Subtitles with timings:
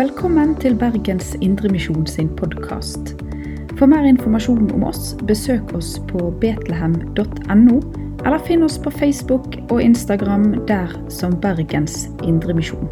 [0.00, 3.10] Velkommen til Bergens Indremisjon sin podkast.
[3.76, 7.74] For mer informasjon om oss, besøk oss på betlehem.no,
[8.24, 12.88] eller finn oss på Facebook og Instagram der som Bergens Indremisjon.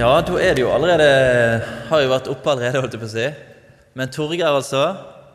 [0.00, 1.60] Ja, da er det jo allerede
[1.92, 3.32] Har jo vært oppe allerede, holdt jeg på å si.
[3.94, 4.84] Men Torgeir, altså,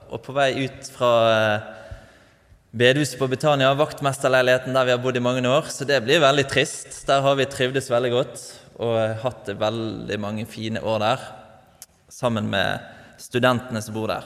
[0.10, 1.66] og på vei ut fra eh,
[2.78, 6.48] bedehuset på Betania, vaktmesterleiligheten der vi har bodd i mange år, så det blir veldig
[6.50, 6.90] trist.
[7.06, 8.46] Der har vi trivdes veldig godt
[8.82, 11.28] og hatt veldig mange fine år der
[12.14, 12.82] sammen med
[13.22, 14.26] studentene som bor der.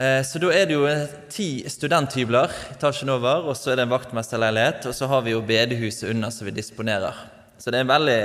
[0.00, 0.88] Eh, Så da er det jo
[1.28, 5.44] ti studenthybler etasjen over, og så er det en vaktmesterleilighet, og så har vi jo
[5.44, 7.12] bedehuset under som vi disponerer.
[7.60, 8.20] Så det er en veldig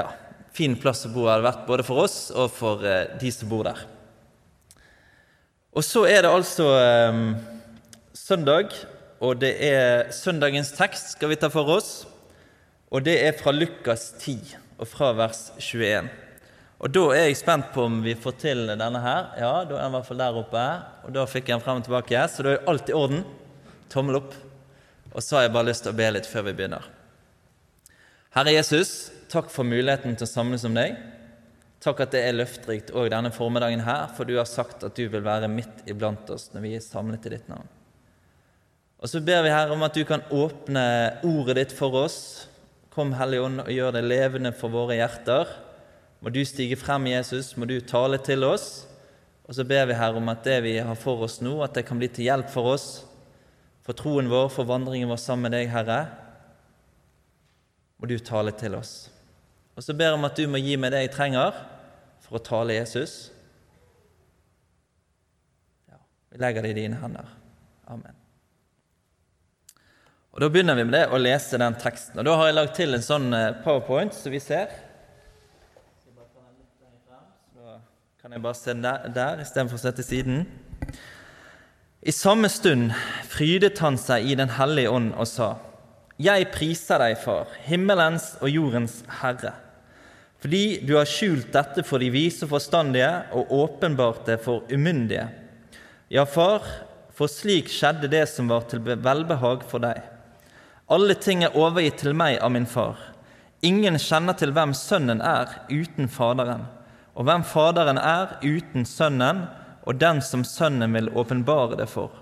[0.00, 0.08] ja,
[0.56, 3.64] fin plass å bo hadde vært både for oss og for eh, de som bor
[3.68, 3.82] der.
[5.70, 6.66] Og så er det altså
[7.12, 7.36] um,
[8.16, 8.72] søndag,
[9.22, 11.92] og det er søndagens tekst skal vi ta for oss.
[12.90, 16.08] Og det er fra Lukas 10 og fra vers 21.
[16.80, 19.28] Og da er jeg spent på om vi får til denne her.
[19.38, 20.64] Ja, da er den i hvert fall der oppe.
[21.04, 23.22] Og da fikk jeg den frem og tilbake, så da er alt i orden.
[23.92, 24.34] Tommel opp.
[25.12, 26.88] Og så har jeg bare lyst til å be litt før vi begynner.
[28.34, 30.96] Herre Jesus, takk for muligheten til å samles om deg.
[31.80, 35.06] Takk at det er løfterikt òg denne formiddagen her, for du har sagt at du
[35.08, 37.68] vil være midt iblant oss når vi er samlet i ditt navn.
[39.00, 40.84] Og så ber vi her om at du kan åpne
[41.24, 42.18] ordet ditt for oss.
[42.92, 45.48] Kom, Hellige Ånd, og gjør det levende for våre hjerter.
[46.20, 48.84] Må du stige frem, Jesus, må du tale til oss.
[49.48, 51.86] Og så ber vi her om at det vi har for oss nå, at det
[51.88, 52.88] kan bli til hjelp for oss,
[53.86, 56.02] for troen vår, for vandringen vår sammen med deg, Herre
[58.00, 59.09] må du tale til oss.
[59.76, 61.60] Og så ber jeg om at du må gi meg det jeg trenger
[62.24, 63.30] for å tale Jesus.
[65.90, 66.00] Ja,
[66.30, 67.30] vi legger det i dine hender.
[67.90, 68.16] Amen.
[70.30, 72.20] Og Da begynner vi med det å lese den teksten.
[72.20, 73.30] Og Da har jeg lagd til en sånn
[73.64, 74.70] powerpoint som vi ser.
[77.56, 77.80] Da
[78.22, 80.44] kan jeg bare se der, der istedenfor å se til siden.
[82.00, 82.94] I samme stund
[83.28, 85.56] frydet han seg i Den hellige ånd og sa:"
[86.20, 89.54] Jeg priser deg, Far, himmelens og jordens Herre,
[90.42, 95.30] fordi du har skjult dette for de vise og forstandige og åpenbart det for umyndige.
[96.12, 96.66] Ja, Far,
[97.16, 100.02] for slik skjedde det som var til velbehag for deg.
[100.92, 103.00] Alle ting er overgitt til meg av min Far.
[103.64, 106.66] Ingen kjenner til hvem Sønnen er uten Faderen,
[107.16, 109.46] og hvem Faderen er uten Sønnen
[109.88, 112.12] og den som Sønnen vil åpenbare det for.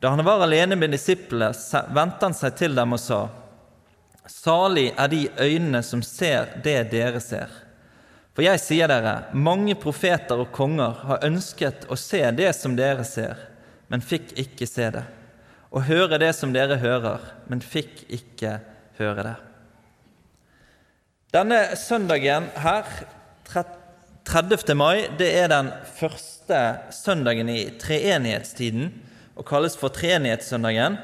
[0.00, 1.52] Da han var alene med disiplene,
[1.94, 3.20] vendte han seg til dem og sa:"
[4.26, 7.50] Salig er de øynene som ser det dere ser.
[8.34, 13.04] For jeg sier dere, mange profeter og konger har ønsket å se det som dere
[13.06, 13.38] ser,
[13.88, 15.04] men fikk ikke se det,
[15.70, 18.58] og høre det som dere hører, men fikk ikke
[18.98, 19.36] høre det.
[21.32, 22.92] Denne søndagen her,
[24.26, 24.74] 30.
[24.74, 26.60] mai, det er den første
[26.92, 28.90] søndagen i treenighetstiden
[29.36, 30.96] og kalles for treenighetssøndagen.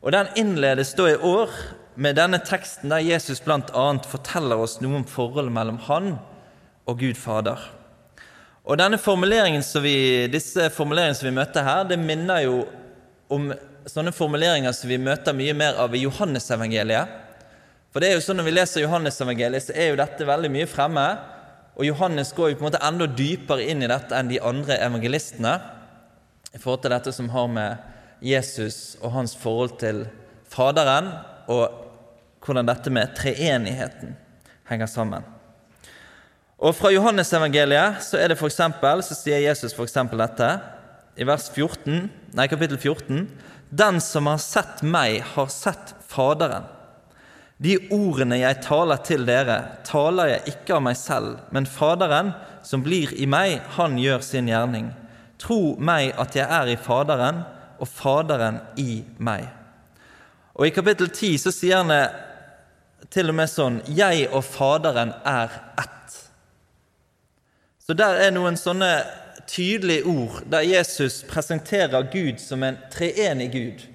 [0.00, 1.52] Og Den innledes da i år
[2.00, 3.86] med denne teksten der Jesus bl.a.
[4.08, 6.14] forteller oss noe om forholdet mellom han
[6.88, 7.60] og Gud Fader.
[8.64, 12.62] Og denne formuleringen som vi, Disse formuleringene som vi møter her, det minner jo
[13.30, 13.50] om
[13.88, 17.18] sånne formuleringer som vi møter mye mer av i Johannesevangeliet.
[17.90, 20.68] For det er jo sånn Når vi leser Johannesevangeliet, så er jo dette veldig mye
[20.70, 21.04] fremme.
[21.76, 24.78] Og Johannes går jo på en måte enda dypere inn i dette enn de andre
[24.84, 25.58] evangelistene
[26.54, 30.04] i forhold til dette som har med Jesus og hans forhold til
[30.50, 31.12] Faderen,
[31.46, 31.70] og
[32.42, 34.16] hvordan dette med treenigheten
[34.70, 35.22] henger sammen.
[36.60, 40.50] Og Fra Johannesevangeliet så er det for eksempel, så sier Jesus eksempel dette
[41.20, 43.24] i vers 14, nei, kapittel 14.:
[43.70, 46.66] Den som har sett meg, har sett Faderen.
[47.60, 52.32] De ordene jeg taler til dere, taler jeg ikke av meg selv, men Faderen,
[52.64, 54.90] som blir i meg, han gjør sin gjerning.
[55.40, 57.42] Tro meg at jeg er i Faderen,
[57.80, 59.46] og Faderen i meg.
[60.54, 62.04] Og I kapittel 10 så sier han det
[63.10, 66.18] til og med sånn Jeg og Faderen er ett.
[67.80, 68.90] Så der er noen sånne
[69.50, 73.86] tydelige ord der Jesus presenterer Gud som en treenig Gud.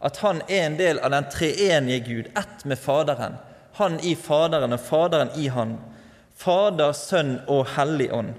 [0.00, 3.36] At han er en del av den treenige Gud, ett med Faderen.
[3.76, 5.76] Han i Faderen og Faderen i han.
[6.34, 8.34] Fader, Sønn og Hellig Ånd.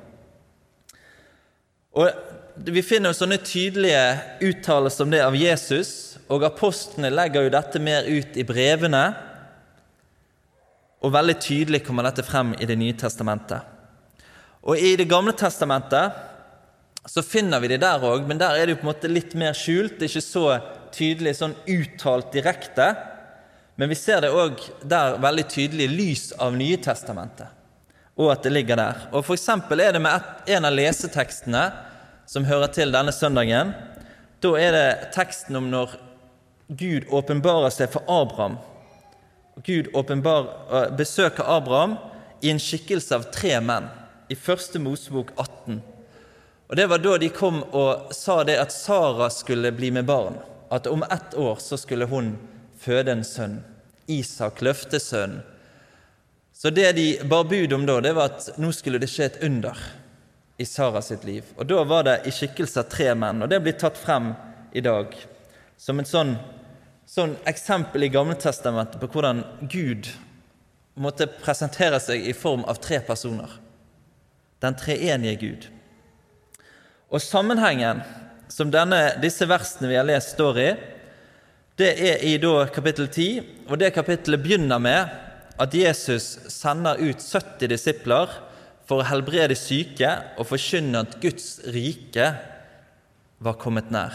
[1.96, 2.12] Og
[2.56, 4.04] vi finner jo sånne tydelige
[4.48, 9.04] uttalelser om det av Jesus, og apostlene legger jo dette mer ut i brevene.
[11.04, 13.62] Og veldig tydelig kommer dette frem i Det nye testamentet.
[14.64, 16.16] Og I Det gamle testamentet
[17.06, 19.36] så finner vi det der òg, men der er det jo på en måte litt
[19.36, 20.00] mer skjult.
[20.00, 20.46] Det er ikke så
[20.96, 22.96] tydelig sånn uttalt direkte.
[23.76, 27.52] Men vi ser det òg der veldig tydelig lys av Nye testamentet,
[28.16, 29.04] og at det ligger der.
[29.12, 31.66] Og For eksempel er det med en av lesetekstene
[32.26, 33.74] som hører til denne søndagen.
[34.42, 35.98] Da er det teksten om når
[36.68, 38.58] Gud åpenbarer seg for Abraham.
[39.64, 40.50] Gud åpenbar,
[40.98, 41.98] besøker Abraham
[42.42, 43.88] i en skikkelse av tre menn
[44.30, 45.80] i første Mosebok 18.
[46.68, 50.40] Og Det var da de kom og sa det at Sara skulle bli med barn.
[50.70, 52.34] At om ett år så skulle hun
[52.82, 53.60] føde en sønn.
[54.08, 55.44] Isak, løftesønnen.
[56.56, 59.42] Så det de bar bud om da, det var at nå skulle det skje et
[59.44, 59.76] under
[60.58, 61.44] i Sara sitt liv.
[61.58, 64.34] Og Da var det i skikkelse av tre menn, og det blir tatt frem
[64.74, 65.16] i dag
[65.78, 66.36] som et sånn,
[67.06, 70.10] sånn eksempel i Gamletestamentet på hvordan Gud
[70.96, 73.52] måtte presentere seg i form av tre personer.
[74.64, 75.68] Den treenige Gud.
[77.12, 78.02] Og sammenhengen
[78.48, 80.70] som denne, disse versene vi har lest, står i,
[81.76, 85.12] det er i da kapittel 10, og det kapittelet begynner med
[85.60, 88.32] at Jesus sender ut 70 disipler
[88.86, 92.30] for å helbrede syke og forkynne at Guds rike
[93.44, 94.14] var kommet nær.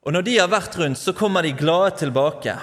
[0.00, 2.56] Og Når de har vært rundt, så kommer de glade tilbake.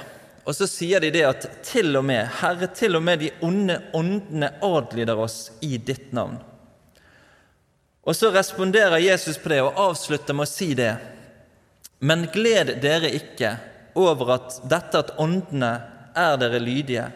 [0.47, 3.77] Og så sier de det at til og med, Herre, til og med de onde
[3.95, 6.39] åndene adlyder oss i ditt navn.
[8.07, 10.93] Og så responderer Jesus på det og avslutter med å si det.
[11.99, 13.57] Men gled dere ikke
[13.99, 15.73] over at dette at åndene
[16.17, 17.09] er dere lydige.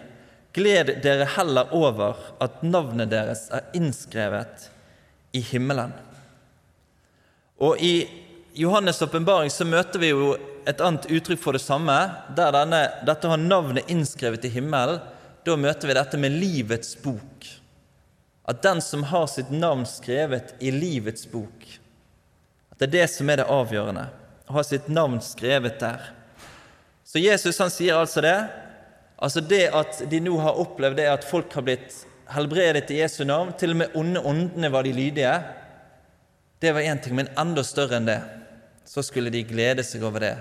[0.53, 4.67] Gled dere heller over at navnet deres er innskrevet
[5.37, 5.93] i himmelen.
[7.61, 8.09] Og i
[8.57, 10.33] Johannes' åpenbaring så møter vi jo
[10.67, 11.95] et annet uttrykk for det samme.
[12.35, 14.99] Der denne, dette har navnet innskrevet i himmelen,
[15.45, 17.47] da møter vi dette med livets bok
[18.51, 21.67] at den som har sitt navn skrevet i livets bok,
[22.71, 24.07] at det er det som er det avgjørende.
[24.49, 26.09] Å ha sitt navn skrevet der.
[27.07, 28.35] Så Jesus han sier altså det.
[29.21, 31.99] Altså det at de nå har opplevd det at folk har blitt
[32.31, 35.33] helbredet i Jesu navn, til og med onde åndene var de lydige,
[36.61, 38.19] det var én ting, men enda større enn det.
[38.85, 40.35] Så skulle de glede seg over det,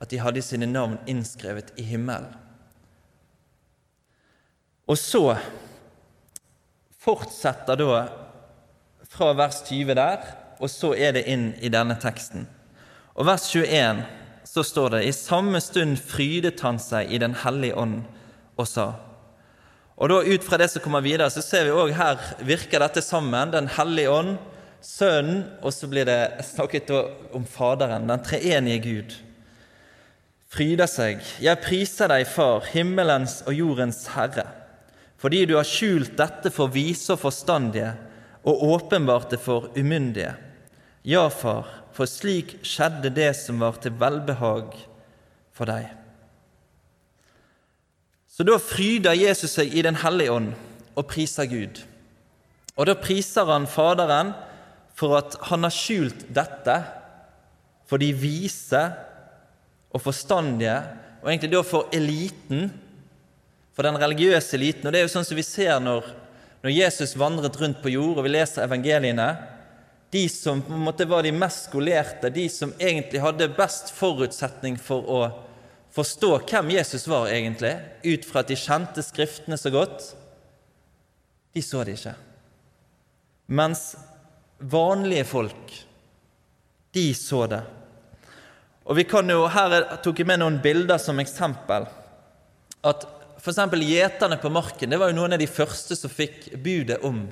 [0.00, 2.32] at de hadde sine navn innskrevet i himmelen.
[4.88, 5.36] Og så
[7.00, 8.00] fortsetter da
[9.10, 10.24] fra vers 20 der,
[10.60, 12.48] og så er det inn i denne teksten.
[13.14, 14.02] Og vers 21
[14.50, 18.00] så står det i samme stund frydet han seg i Den hellige ånd
[18.58, 18.88] og sa.
[20.00, 23.02] Og da Ut fra det som kommer videre, så ser vi òg her virker dette
[23.04, 23.52] sammen.
[23.52, 24.38] Den hellige ånd,
[24.80, 26.88] Sønnen, og så blir det snakket
[27.36, 29.16] om Faderen, den treenige Gud.
[30.50, 31.20] Fryder seg.
[31.38, 34.48] Jeg priser deg, Far, himmelens og jordens Herre
[35.20, 37.92] fordi du har skjult dette for vise og forstandige
[38.48, 40.32] og åpenbart det for umyndige.
[41.04, 41.68] Ja, far,
[42.00, 44.72] for slik skjedde det som var til velbehag
[45.52, 45.90] for deg.
[48.24, 50.54] Så da fryder Jesus seg i Den hellige ånd
[50.96, 51.82] og priser Gud.
[52.80, 54.32] Og da priser han Faderen
[54.96, 56.78] for at han har skjult dette
[57.84, 58.80] for de vise
[59.90, 60.78] og forstandige,
[61.20, 62.70] og egentlig da for eliten
[63.76, 64.86] for den religiøse eliten.
[64.86, 66.08] Og det er jo sånn som vi ser når,
[66.64, 69.28] når Jesus vandret rundt på jord, og vi leser evangeliene.
[70.10, 74.78] De som på en måte var de mest skolerte, de som egentlig hadde best forutsetning
[74.78, 75.20] for å
[75.94, 80.10] forstå hvem Jesus var egentlig, ut fra at de kjente Skriftene så godt,
[81.54, 82.14] de så det ikke.
[83.50, 83.94] Mens
[84.58, 85.76] vanlige folk,
[86.94, 87.62] de så det.
[88.90, 91.86] Og vi kan jo, Her tok jeg med noen bilder som eksempel.
[92.82, 93.06] At
[93.40, 93.60] F.eks.
[93.86, 97.22] gjeterne på marken det var jo noen av de første som fikk budet om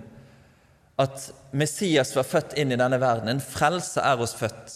[0.98, 3.30] at Messias var født inn i denne verden.
[3.30, 4.74] En frelse er oss født.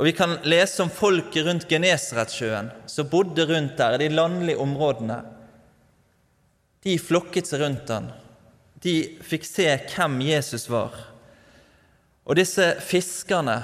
[0.00, 4.58] Og Vi kan lese om folket rundt Genesaretsjøen, som bodde rundt der, i de landlige
[4.58, 5.20] områdene.
[6.82, 8.08] De flokket seg rundt han.
[8.80, 10.96] De fikk se hvem Jesus var.
[12.24, 13.60] Og disse fiskerne,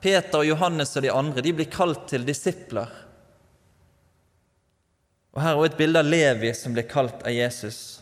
[0.00, 2.88] Peter og Johannes og de andre, de blir kalt til disipler.
[5.34, 7.99] Og Her er også et bilde av Levi som blir kalt av Jesus.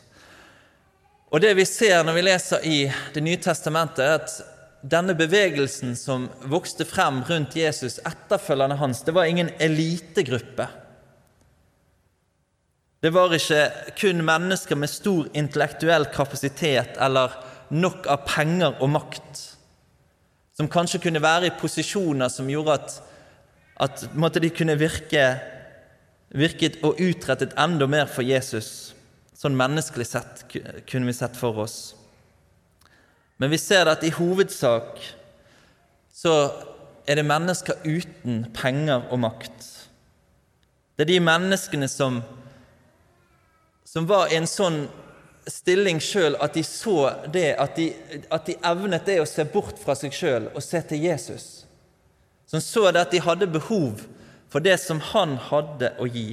[1.29, 2.79] Og Det vi ser når vi leser i
[3.15, 4.39] Det nye testamentet, er at
[4.89, 10.69] denne bevegelsen som vokste frem rundt Jesus, etterfølgerne hans, det var ingen elitegruppe.
[13.03, 13.65] Det var ikke
[13.99, 17.35] kun mennesker med stor intellektuell kapasitet eller
[17.75, 19.43] nok av penger og makt,
[20.55, 22.97] som kanskje kunne være i posisjoner som gjorde at,
[23.83, 24.07] at
[24.43, 25.27] de kunne virke
[26.29, 28.95] virket og utrettet enda mer for Jesus.
[29.39, 30.43] Sånn menneskelig sett
[30.91, 31.79] kunne vi sett for oss.
[33.39, 34.99] Men vi ser at i hovedsak
[36.11, 36.33] så
[37.07, 39.69] er det mennesker uten penger og makt.
[40.99, 42.19] Det er de menneskene som,
[43.87, 44.89] som var i en sånn
[45.49, 46.99] stilling sjøl at de så
[47.33, 47.93] det, at de,
[48.35, 51.47] at de evnet det å se bort fra seg sjøl og se til Jesus.
[52.51, 54.03] Som så det at de hadde behov
[54.51, 56.33] for det som han hadde å gi.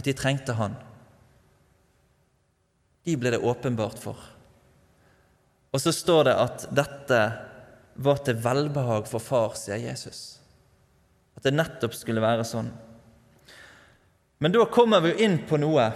[0.00, 0.78] At de trengte han.
[3.04, 4.16] De ble det åpenbart for.
[5.70, 7.18] Og så står det at dette
[8.00, 10.38] var til velbehag for far, sier Jesus.
[11.36, 12.70] At det nettopp skulle være sånn.
[14.40, 15.90] Men da kommer vi jo inn på noe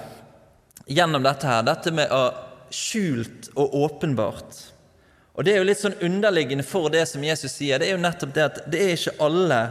[0.84, 2.26] gjennom dette her, dette med å
[2.68, 4.60] skjult og åpenbart.
[5.34, 7.80] Og Det er jo litt sånn underliggende for det som Jesus sier.
[7.80, 9.62] Det er jo nettopp det at det er ikke alle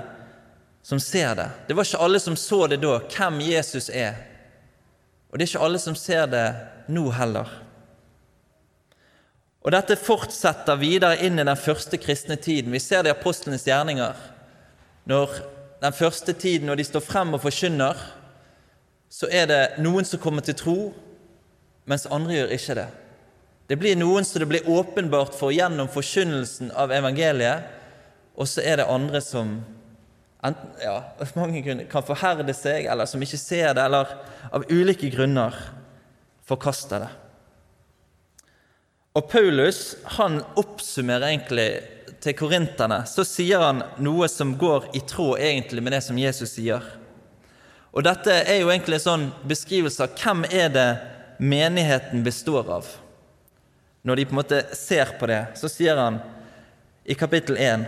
[0.84, 1.50] som ser det.
[1.68, 4.20] Det var ikke alle som så det da, hvem Jesus er.
[5.32, 6.48] Og det er ikke alle som ser det
[6.92, 7.50] nå heller.
[9.64, 12.74] Og dette fortsetter videre inn i den første kristne tiden.
[12.76, 14.18] Vi ser det i apostlenes gjerninger.
[15.08, 15.38] Når
[15.84, 17.96] den første tiden, når de står frem og forkynner,
[19.08, 20.78] så er det noen som kommer til tro,
[21.88, 22.90] mens andre gjør ikke det.
[23.72, 27.72] Det blir noen som det blir åpenbart for gjennom forkynnelsen av evangeliet,
[28.36, 29.62] og så er det andre som
[30.44, 30.98] enten, ja,
[31.40, 34.16] mange grunner, kan forherde seg, eller som ikke ser det, eller
[34.54, 35.56] av ulike grunner
[36.48, 37.12] forkaster det.
[39.14, 41.70] Og Paulus han oppsummerer egentlig
[42.24, 43.04] til korinterne.
[43.06, 46.82] Så sier han noe som går i tråd egentlig med det som Jesus sier.
[47.94, 50.90] Og dette er jo egentlig en sånn beskrivelse av hvem er det
[51.44, 52.90] menigheten består av.
[54.04, 56.18] Når de på en måte ser på det, så sier han
[57.06, 57.86] i kapittel 1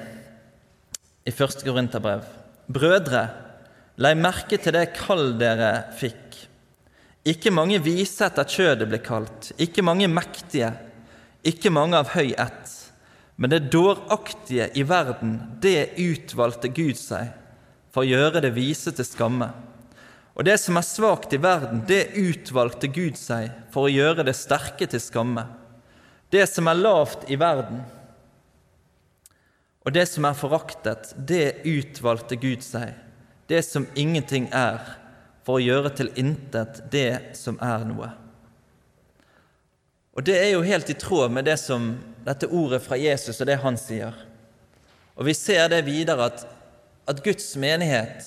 [1.26, 2.28] i første Korinterbrev
[2.66, 3.28] Brødre,
[4.02, 6.40] legg merke til det kall dere fikk.
[7.26, 10.72] Ikke mange vise etter kjødet ble kalt, ikke mange mektige,
[11.46, 12.74] ikke mange av høy ett.
[13.36, 17.34] Men det dåraktige i verden, det utvalgte Gud seg
[17.94, 19.50] for å gjøre det vise til skamme.
[20.36, 24.36] Og det som er svakt i verden, det utvalgte Gud seg for å gjøre det
[24.36, 25.46] sterke til skamme.
[26.32, 27.84] Det som er lavt i verden,
[29.86, 32.96] og det som er foraktet, det utvalgte Gud seg,
[33.46, 34.82] det som ingenting er,
[35.46, 38.08] for å gjøre til intet det som er noe.
[40.16, 41.92] Og Det er jo helt i tråd med det som,
[42.26, 44.16] dette ordet fra Jesus og det han sier.
[45.14, 46.48] Og Vi ser det videre at,
[47.06, 48.26] at Guds menighet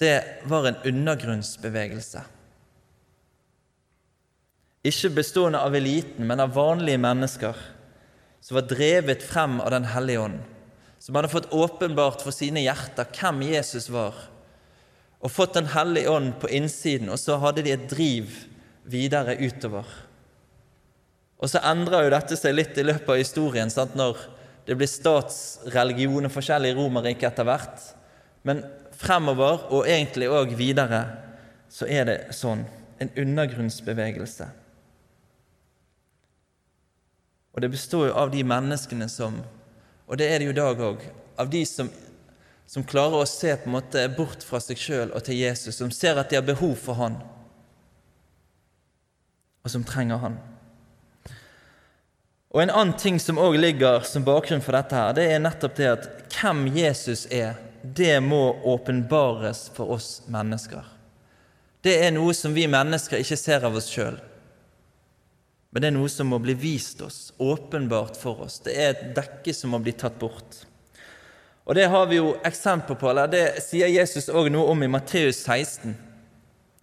[0.00, 0.16] det
[0.48, 2.22] var en undergrunnsbevegelse.
[4.86, 7.56] Ikke bestående av eliten, men av vanlige mennesker
[8.46, 10.38] som var drevet frem av Den hellige ånd,
[11.02, 14.14] som hadde fått åpenbart for sine hjerter hvem Jesus var,
[15.18, 18.30] og fått Den hellige ånd på innsiden, og så hadde de et driv
[18.86, 19.88] videre utover.
[21.42, 23.98] Og så endra jo dette seg litt i løpet av historien, sant?
[23.98, 24.20] når
[24.66, 27.82] det blir statsreligion og forskjellig i Romerriket etter hvert.
[28.46, 28.62] Men
[28.94, 31.02] fremover, og egentlig òg videre,
[31.68, 32.62] så er det sånn.
[33.02, 34.46] En undergrunnsbevegelse.
[37.56, 39.40] Og det består jo av de menneskene som
[40.06, 41.00] Og det er det jo i dag òg.
[41.40, 41.88] Av de som,
[42.68, 45.90] som, klarer å se på en måte bort fra seg sjøl og til Jesus, som
[45.90, 47.16] ser at de har behov for Han,
[49.66, 50.36] og som trenger Han.
[52.54, 55.74] Og En annen ting som òg ligger som bakgrunn for dette, her, det er nettopp
[55.76, 56.06] det at
[56.38, 60.86] hvem Jesus er, det må åpenbares for oss mennesker.
[61.82, 64.22] Det er noe som vi mennesker ikke ser av oss sjøl
[65.70, 68.60] men det er noe som må bli vist oss, åpenbart for oss.
[68.64, 70.62] Det er et dekke som må bli tatt bort.
[71.66, 74.88] Og Det har vi jo eksempler på, eller det sier Jesus òg noe om i
[74.90, 75.96] Matteus 16.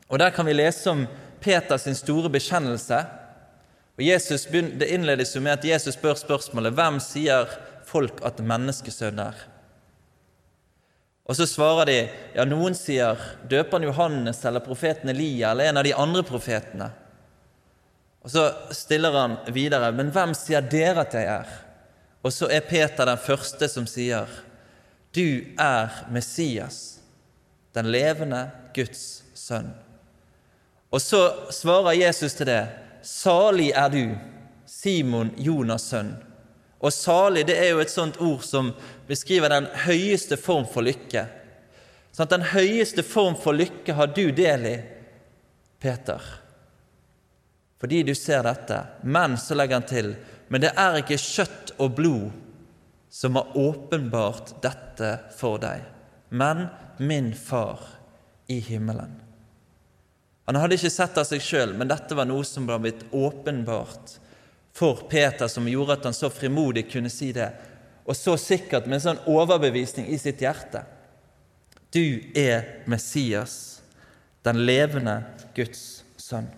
[0.09, 1.05] Og Der kan vi lese om
[1.39, 2.99] Peters store bekjennelse.
[3.97, 7.47] Og Jesus, Det innledes jo med at Jesus spør spørsmålet hvem sier
[7.85, 9.35] folk at menneskesønn er?
[11.23, 11.97] Og så svarer de
[12.35, 13.15] ja, noen sier
[13.47, 16.89] døperen Johannes eller profeten Elia eller en av de andre profetene.
[18.23, 21.49] Og Så stiller han videre, men hvem sier dere at jeg er?
[22.23, 24.29] Og så er Peter den første som sier,
[25.13, 26.99] du er Messias,
[27.75, 29.73] den levende Guds sønn.
[30.93, 32.61] Og så svarer Jesus til det,
[33.03, 34.15] salig er du,
[34.65, 36.13] Simon Jonas' sønn.
[36.83, 38.71] Og salig det er jo et sånt ord som
[39.07, 41.25] beskriver den høyeste form for lykke.
[42.13, 44.77] Sånn at Den høyeste form for lykke har du del i,
[45.83, 46.42] Peter
[47.83, 48.79] fordi du ser dette.
[49.03, 50.13] Men så legger han til
[50.53, 52.33] men det er ikke kjøtt og blod
[53.13, 55.81] som har åpenbart dette for deg,
[56.29, 56.67] men
[57.01, 57.81] min far
[58.53, 59.15] i himmelen.
[60.45, 64.17] Han hadde ikke sett av seg sjøl, men dette var noe som var blitt åpenbart
[64.77, 67.49] for Peter, som gjorde at han så frimodig kunne si det,
[68.05, 70.83] og så sikkert med en sånn overbevisning i sitt hjerte.
[71.89, 73.81] Du er Messias,
[74.45, 75.23] den levende
[75.57, 76.51] Guds sønn.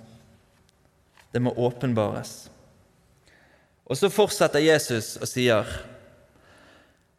[1.35, 2.45] Det må åpenbares.
[3.83, 5.67] Og så fortsetter Jesus og sier,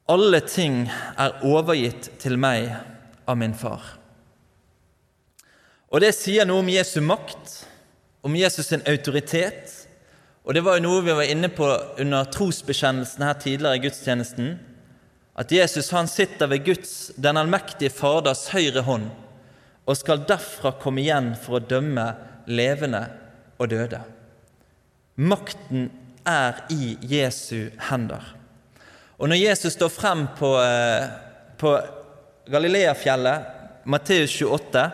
[0.09, 0.87] Alle ting
[1.21, 2.71] er overgitt til meg
[3.29, 3.83] av min far.
[5.93, 7.59] Og Det sier noe om Jesu makt,
[8.25, 9.69] om Jesus' sin autoritet.
[10.49, 11.69] Og Det var jo noe vi var inne på
[12.01, 14.57] under trosbekjennelsen her tidligere i gudstjenesten.
[15.37, 19.11] At Jesus han sitter ved Guds, den allmektige Faders høyre hånd
[19.87, 22.09] og skal derfra komme igjen for å dømme
[22.49, 23.05] levende
[23.59, 24.01] og døde.
[25.17, 25.89] Makten
[26.27, 28.35] er i Jesu hender.
[29.17, 31.09] Og når Jesus står frem på, eh,
[31.57, 31.73] på
[32.53, 33.47] Galileafjellet,
[33.85, 34.91] Matteus 28,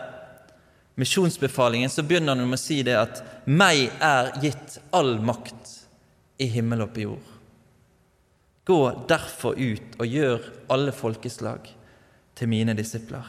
[0.95, 5.87] misjonsbefalingen, så begynner han med å si det at 'meg er gitt all makt
[6.39, 7.31] i himmel og på jord'.
[8.65, 10.39] Gå derfor ut og gjør
[10.69, 11.67] alle folkeslag
[12.35, 13.25] til mine disipler.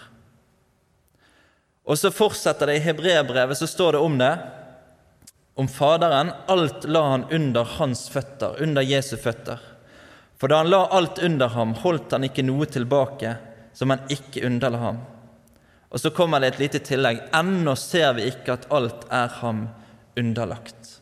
[1.85, 4.39] Og så fortsetter det i hebreerbrevet, så står det om det,
[5.55, 6.33] om Faderen.
[6.47, 9.59] Alt la han under hans føtter, under Jesu føtter.
[10.39, 13.37] For da han la alt under ham, holdt han ikke noe tilbake
[13.75, 14.99] som han ikke underla ham.
[15.95, 17.21] Og så kommer det et lite tillegg.
[17.33, 19.69] Ennå ser vi ikke at alt er ham
[20.19, 20.99] underlagt.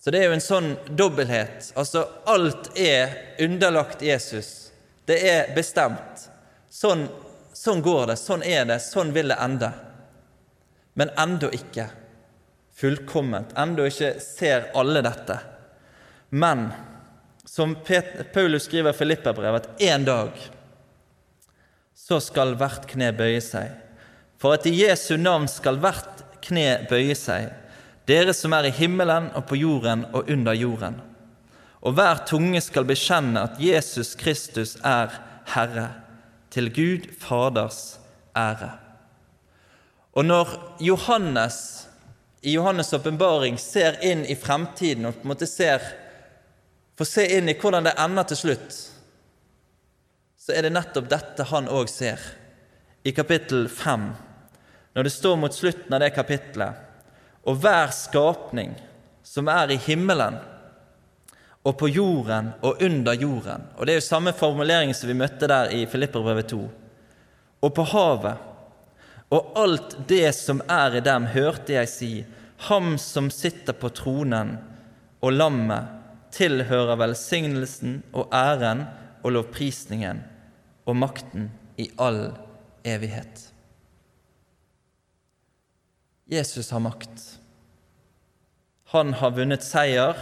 [0.00, 1.70] Så det er jo en sånn dobbelthet.
[1.80, 3.12] Altså, alt er
[3.44, 4.72] underlagt Jesus.
[5.04, 6.26] Det er bestemt.
[6.72, 7.06] Sånn,
[7.52, 9.70] sånn går det, sånn er det, sånn vil det ende.
[10.96, 11.88] Men ennå ikke
[12.74, 13.54] fullkomment.
[13.58, 15.38] Ennå ikke ser alle dette.
[16.34, 16.68] Men
[17.46, 17.76] som
[18.34, 20.44] Paulus skriver i Filipperbrevet, at en dag
[21.94, 23.80] så skal hvert kne bøye seg
[24.44, 27.46] for at i Jesu navn skal hvert kne bøye seg,
[28.04, 30.98] dere som er i himmelen og på jorden og under jorden.
[31.80, 35.14] Og hver tunge skal bekjenne at Jesus Kristus er
[35.54, 35.88] Herre,
[36.52, 37.96] til Gud Faders
[38.36, 38.74] ære.
[40.12, 40.52] Og når
[40.84, 41.88] Johannes
[42.44, 45.80] i Johannes' åpenbaring ser inn i fremtiden og på en måte ser,
[46.98, 48.76] får se inn i hvordan det ender til slutt,
[50.36, 52.20] så er det nettopp dette han òg ser.
[53.04, 54.10] I kapittel 5
[54.94, 58.74] når det står mot slutten av det kapitlet og hver skapning
[59.26, 60.36] som er i himmelen
[61.64, 65.48] og på jorden og under jorden Og Det er jo samme formulering som vi møtte
[65.48, 66.60] der i Filipperbrevet 2.
[67.64, 68.36] Og på havet.
[69.34, 72.12] Og alt det som er i dem, hørte jeg si,
[72.68, 74.54] ham som sitter på tronen
[75.24, 75.90] og lammet,
[76.34, 78.84] tilhører velsignelsen og æren
[79.24, 80.22] og lovprisningen
[80.84, 81.48] og makten
[81.80, 82.28] i all
[82.86, 83.48] evighet.
[86.30, 87.38] Jesus har makt.
[88.94, 90.18] Han har vunnet seier,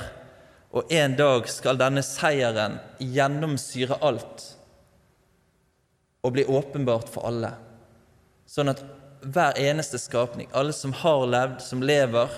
[0.72, 4.46] og en dag skal denne seieren gjennomsyre alt
[6.24, 7.50] og bli åpenbart for alle,
[8.48, 8.80] sånn at
[9.22, 12.30] hver eneste skapning, alle som har levd, som lever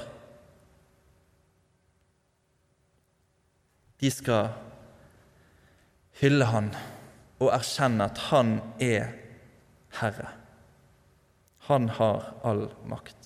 [4.03, 4.51] De skal
[6.21, 6.73] hylle Han
[7.41, 9.15] og erkjenne at Han er
[10.01, 10.29] Herre.
[11.71, 13.17] Han har all makt.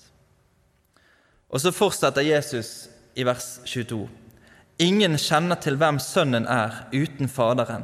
[1.49, 4.05] Og så fortsetter Jesus i vers 22.
[4.79, 7.83] Ingen kjenner til hvem Sønnen er uten Faderen,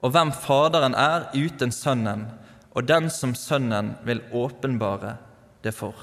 [0.00, 2.28] og hvem Faderen er uten Sønnen,
[2.74, 5.16] og den som Sønnen vil åpenbare
[5.62, 5.94] det for.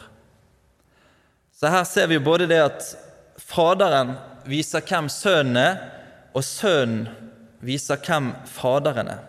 [1.51, 2.85] Så her ser vi jo både det at
[3.41, 4.15] Faderen
[4.47, 5.81] viser hvem Sønnen er,
[6.31, 7.09] og Sønnen
[7.61, 9.25] viser hvem Faderen er.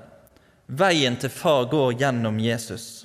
[0.72, 3.04] Veien til Far går gjennom Jesus.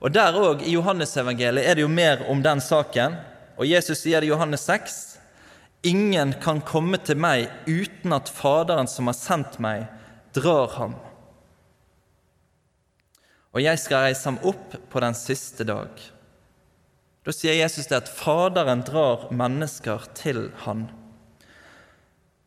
[0.00, 3.16] Og Der òg, i Johannesevangeliet, er det jo mer om den saken.
[3.58, 5.18] Og Jesus sier det i Johannes 6.:
[5.82, 9.88] Ingen kan komme til meg uten at Faderen som har sendt meg,
[10.32, 10.94] drar ham.
[13.50, 15.90] Og jeg skal reise ham opp på den siste dag.
[17.26, 20.86] Da sier Jesus det at Faderen drar mennesker til han.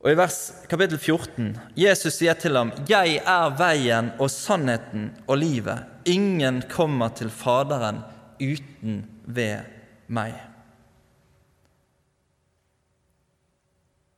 [0.04, 5.38] Og I vers kapittel 14 Jesus sier til ham, 'Jeg er veien og sannheten og
[5.38, 8.04] livet.' 'Ingen kommer til Faderen
[8.42, 9.64] uten ved
[10.08, 10.54] meg.'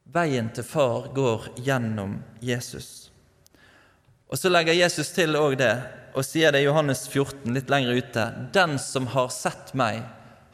[0.06, 3.12] Veien til far går gjennom Jesus.
[4.30, 5.84] Og Så legger Jesus til òg det,
[6.16, 8.26] og sier det i Johannes 14, litt lenger ute.
[8.56, 10.04] Den som har sett meg,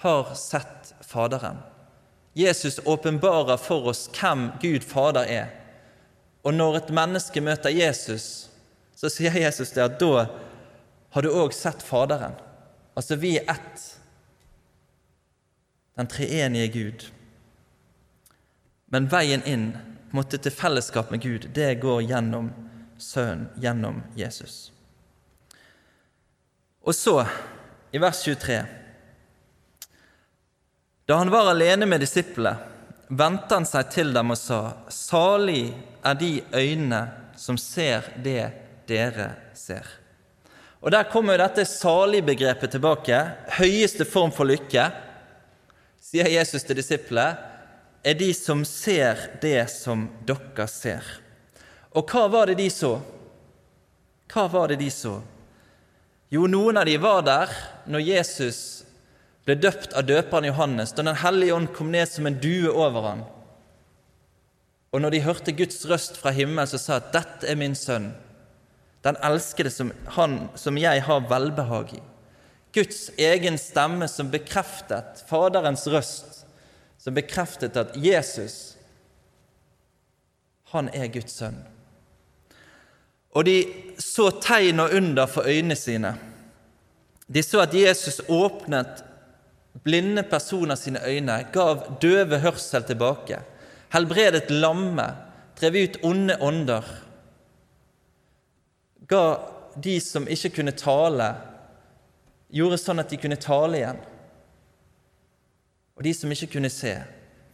[0.02, 1.60] har sett Faderen.
[2.34, 5.50] Jesus åpenbarer for oss hvem Gud Fader er.
[6.41, 8.50] Og når et menneske møter Jesus,
[8.95, 10.26] så sier Jesus det at da
[11.12, 12.34] har du òg sett Faderen.
[12.95, 13.88] Altså, vi er ett.
[15.95, 17.04] den treenige Gud.
[18.89, 19.67] Men veien inn
[20.15, 22.50] måtte til fellesskap med Gud, det går gjennom
[22.97, 24.71] Sønnen, gjennom Jesus.
[26.82, 27.26] Og så,
[27.91, 28.65] i vers 23
[31.06, 32.58] Da han var alene med disiplene,
[33.12, 37.02] vendte han seg til dem og sa:" Salig er de øynene
[37.36, 38.52] som ser det
[38.88, 39.86] dere ser.
[40.82, 43.17] Og Der kommer jo dette salig-begrepet tilbake.
[43.60, 44.88] Høyeste form for lykke,
[46.02, 47.38] sier Jesus til disiplene,
[48.04, 51.06] er de som ser det som dere ser.
[51.94, 52.96] Og hva var det de så?
[54.32, 55.20] Hva var det de så?
[56.32, 57.52] Jo, noen av de var der
[57.91, 58.60] når Jesus
[59.44, 63.08] ble døpt av døperen Johannes, da Den hellige ånd kom ned som en due over
[63.08, 63.24] ham.
[64.91, 68.13] Og når de hørte Guds røst fra himmelen som sa at 'Dette er min sønn',
[69.04, 72.02] den elskede som, han, som jeg har velbehag i.
[72.74, 76.46] Guds egen stemme som bekreftet Faderens røst,
[76.98, 78.78] som bekreftet at Jesus,
[80.72, 81.58] han er Guds sønn.
[83.32, 83.58] Og de
[84.02, 86.15] så tegn og under for øynene sine.
[87.32, 89.06] De så at Jesus åpnet
[89.84, 93.39] blinde personer sine øyne, gav døve hørsel tilbake,
[93.94, 95.06] helbredet lamme,
[95.56, 96.89] drev ut onde ånder
[99.12, 99.24] ga
[99.76, 101.28] de som ikke kunne tale,
[102.52, 104.00] gjorde sånn at de kunne tale igjen.
[106.00, 106.94] Og de som ikke kunne se,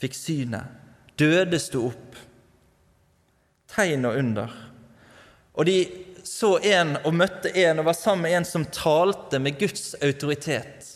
[0.02, 0.76] fikk synet.
[1.18, 2.18] Døde sto opp.
[3.74, 4.54] Tegn og under.
[5.58, 5.78] Og de
[6.24, 10.92] så en og møtte en og var sammen med en som talte med Guds autoritet.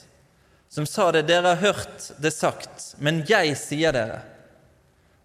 [0.69, 4.21] Som sa det, dere har hørt det sagt, men jeg sier dere.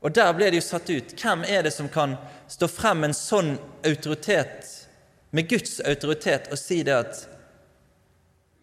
[0.01, 1.13] Og der ble de jo satt ut.
[1.19, 2.17] Hvem er det som kan
[2.49, 3.53] stå frem med en sånn
[3.87, 4.73] autoritet
[5.35, 7.25] med Guds autoritet og si det at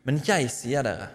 [0.04, 1.06] Men jeg sier dere.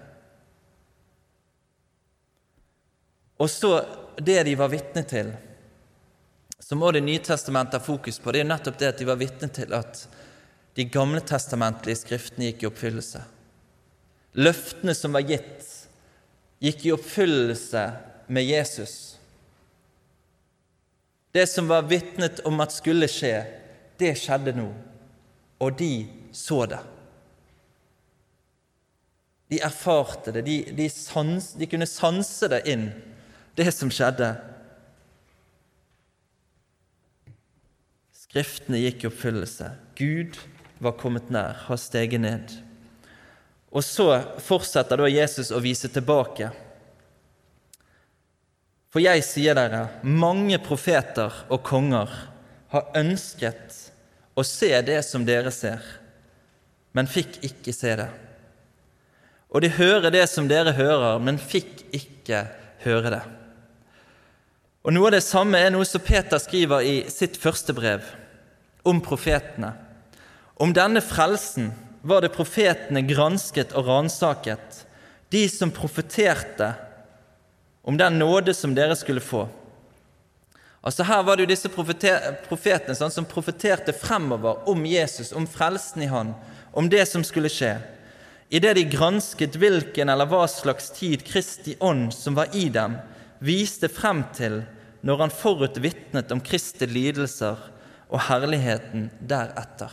[3.36, 3.74] Og så
[4.16, 5.34] det de var vitne til,
[6.60, 9.20] som må Det nye testamentet ha fokus på, det er nettopp det at de var
[9.20, 10.06] vitne til at
[10.78, 13.22] de gamle testamentlige skriftene gikk i oppfyllelse.
[14.38, 15.64] Løftene som var gitt,
[16.62, 17.84] gikk i oppfyllelse
[18.28, 18.94] med Jesus.
[21.32, 23.40] Det som var vitnet om at skulle skje,
[23.98, 24.68] det skjedde nå
[25.58, 26.78] og de så det.
[29.48, 32.90] De erfarte det, de, de, sans, de kunne sanse det inn,
[33.56, 34.34] det som skjedde.
[38.28, 39.70] Skriftene gikk i oppfyllelse.
[39.96, 40.36] Gud
[40.84, 42.52] var kommet nær, har steget ned.
[43.72, 44.10] Og så
[44.44, 46.50] fortsetter da Jesus å vise tilbake.
[48.92, 52.12] For jeg sier dere, mange profeter og konger
[52.72, 53.80] har ønsket
[54.36, 55.80] å se det som dere ser,
[56.92, 58.08] men fikk ikke se det.
[59.48, 62.44] Og de hører det som dere hører, men fikk ikke
[62.84, 63.24] høre det.
[64.88, 68.07] Og Noe av det samme er noe som Peter skriver i sitt første brev
[68.88, 69.74] om profetene.
[70.57, 71.66] Om denne frelsen
[72.01, 74.87] var det profetene gransket og ransaket,
[75.29, 76.70] de som profeterte
[77.85, 79.42] om den nåde som dere skulle få.
[80.81, 81.72] Altså Her var det jo disse
[82.48, 86.33] profetene sånn, som profeterte fremover om Jesus, om frelsen i Han,
[86.72, 87.74] om det som skulle skje.
[88.48, 92.96] Idet de gransket hvilken eller hva slags tid Kristi ånd som var i dem,
[93.44, 94.62] viste frem til
[95.00, 97.61] når han forut vitnet om Kristi lidelser
[98.08, 99.92] og herligheten deretter.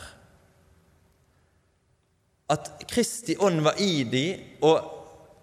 [2.50, 4.92] At Kristi ånd var i dem, og,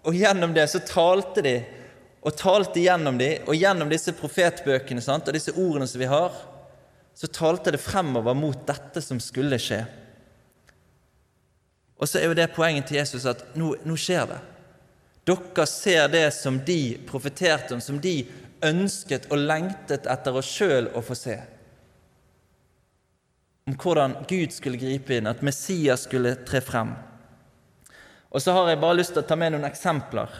[0.04, 1.58] og gjennom det så talte de
[2.24, 6.32] og talte gjennom dem, og gjennom disse profetbøkene sant, og disse ordene som vi har,
[7.14, 9.82] så talte det fremover mot dette som skulle skje.
[12.00, 14.40] Og så er jo det poenget til Jesus at nå, nå skjer det.
[15.28, 18.24] Dere ser det som de profeterte om, som de
[18.64, 21.36] ønsket og lengtet etter oss sjøl å få se.
[23.68, 26.92] Om hvordan Gud skulle gripe inn, at Messias skulle tre frem.
[28.34, 30.32] Og så har jeg bare lyst til å ta med noen eksempler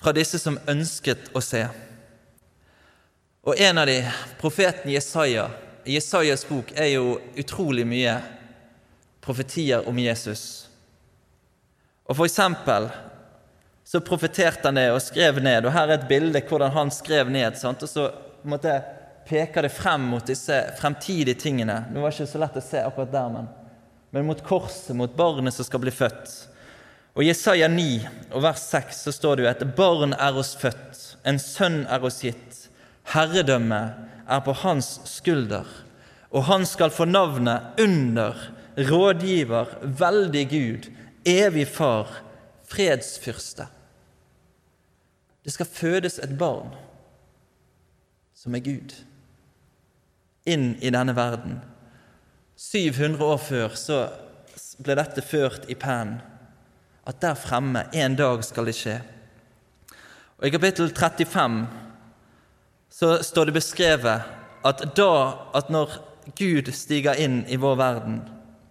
[0.00, 1.62] fra disse som ønsket å se.
[3.44, 4.00] Og en av de,
[4.40, 5.46] profeten Jesaja,
[5.88, 8.18] Jesajas bok er jo utrolig mye
[9.24, 10.66] profetier om Jesus.
[12.04, 12.90] Og for eksempel
[13.94, 17.28] så profeterte han det og skrev ned, og her er et bilde hvordan han skrev
[17.30, 17.54] ned.
[17.54, 17.84] Sant?
[17.86, 18.08] Og så
[18.42, 18.72] måtte,
[19.28, 21.76] peker det frem mot disse fremtidige tingene.
[21.94, 23.46] Det var ikke så lett å se akkurat der, men,
[24.10, 26.32] men mot korset, mot barnet som skal bli født.
[27.14, 27.84] Og I Jesaja 9
[28.32, 32.02] og vers 6 så står det jo at barn er oss født, en sønn er
[32.02, 32.64] oss gitt.
[33.14, 35.70] Herredømmet er på hans skulder,
[36.34, 38.42] og han skal få navnet Under,
[38.74, 40.90] Rådgiver, Veldig Gud,
[41.30, 42.10] Evig Far,
[42.66, 43.70] Fredsfyrste.
[45.44, 46.72] Det skal fødes et barn
[48.34, 48.92] som er Gud,
[50.44, 51.60] inn i denne verden.
[52.60, 53.98] 700 år før så
[54.84, 56.18] ble dette ført i pennen.
[57.04, 58.98] At der fremme, en dag skal det skje.
[60.38, 61.66] Og I kapittel 35
[62.92, 64.28] så står det beskrevet
[64.64, 65.14] at da,
[65.54, 65.98] at når
[66.38, 68.20] Gud stiger inn i vår verden,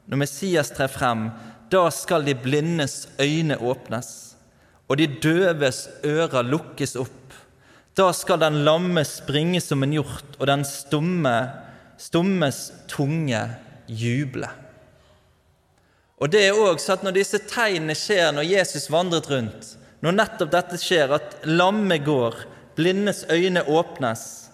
[0.09, 1.27] når Messias trer frem,
[1.71, 4.32] da skal de blindes øyne åpnes,
[4.87, 7.35] og de døves ører lukkes opp.
[7.93, 11.35] Da skal den lamme springe som en hjort, og den stumme,
[12.01, 13.41] stummes tunge
[13.87, 14.49] juble.
[16.17, 20.51] Og det er også at Når disse tegnene skjer når Jesus vandret rundt, når nettopp
[20.51, 22.35] dette skjer, at lamme går,
[22.75, 24.49] blindes øyne åpnes,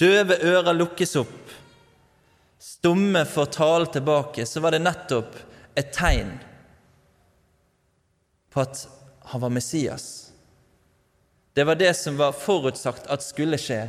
[0.00, 1.54] døve ører lukkes opp,
[2.58, 5.38] stumme får tale tilbake, så var det nettopp
[5.78, 6.34] et tegn
[8.52, 8.84] på at
[9.28, 10.32] han var Messias.
[11.52, 13.82] Det var det som var forutsagt at skulle skje.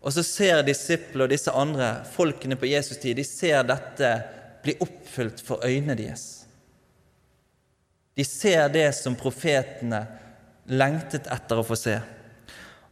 [0.00, 4.10] Og så ser disiplene og disse andre folkene på Jesus tid de ser dette
[4.64, 6.24] bli oppfylt for øynene deres.
[8.14, 10.04] De ser det som profetene
[10.70, 11.98] lengtet etter å få se.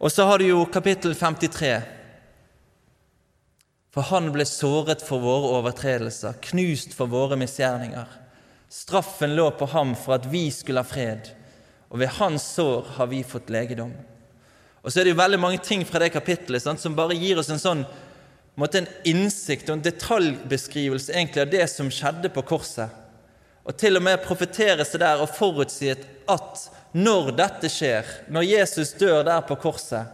[0.02, 1.76] Og så har du jo kapittel 53.
[3.92, 8.18] For han ble såret for våre overtredelser, knust for våre misgjerninger.
[8.72, 11.28] Straffen lå på ham for at vi skulle ha fred,
[11.92, 13.92] og ved hans sår har vi fått legedom.
[14.82, 17.38] Og så er det jo veldig mange ting fra det kapittelet sant, som bare gir
[17.38, 17.84] oss en sånn
[18.62, 22.90] en innsikt og en detaljbeskrivelse egentlig av det som skjedde på korset.
[23.64, 28.92] Og til og med profeteres det der og forutsies at når dette skjer, når Jesus
[28.98, 30.08] dør der på korset,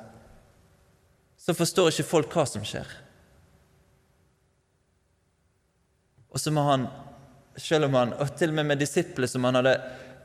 [1.38, 2.86] så forstår ikke folk hva som skjer.
[6.28, 6.86] Og så må han,
[7.58, 9.78] selv om han, og til og med med disiplene som han hadde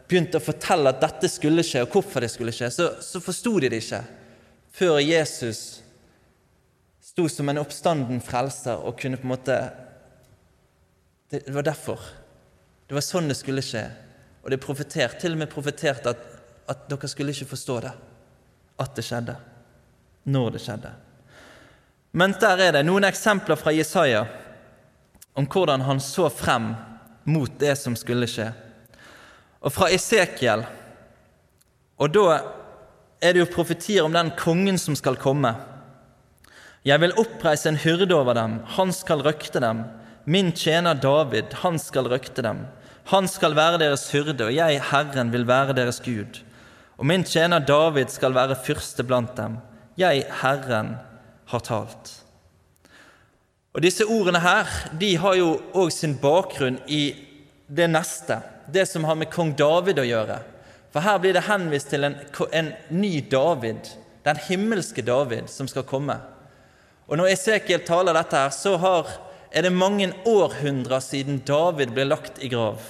[0.10, 3.56] begynt å fortelle at dette skulle skje, og hvorfor det skulle skje, så, så forsto
[3.64, 4.04] de det ikke
[4.74, 5.84] før Jesus
[7.04, 9.58] sto som en oppstanden frelser og kunne på en måte
[11.30, 11.98] Det var derfor.
[12.88, 13.88] Det var sånn det skulle skje.
[14.44, 16.20] Og det er profetert, til og med profetert at,
[16.70, 17.94] at dere skulle ikke forstå det.
[18.84, 19.34] At det skjedde.
[20.30, 20.92] Når det skjedde.
[22.14, 24.28] Men der er det noen eksempler fra Jesaja
[25.34, 26.76] om hvordan han så frem
[27.26, 28.52] mot det som skulle skje.
[29.64, 30.66] Og fra Esekiel.
[31.98, 32.40] Og da
[33.24, 35.54] er det jo profetier om den kongen som skal komme.
[36.84, 39.86] Jeg vil oppreise en hyrde over dem, han skal røkte dem.
[40.26, 42.66] Min tjener David, han skal røkte dem.
[43.12, 46.44] Han skal være deres hyrde, og jeg, Herren, vil være deres Gud.
[46.98, 49.58] Og min tjener David skal være fyrste blant dem.
[49.98, 50.96] Jeg, Herren,
[51.52, 52.12] har talt.
[53.74, 57.16] Og Disse ordene her de har jo òg sin bakgrunn i
[57.68, 60.40] det neste, det som har med kong David å gjøre.
[60.94, 62.16] For her blir det henvist til en,
[62.52, 63.90] en ny David,
[64.24, 66.20] den himmelske David, som skal komme.
[67.08, 69.10] Og Når Esekiel taler dette, her, så har
[69.54, 72.82] er det mange århundrer siden David ble lagt i grav,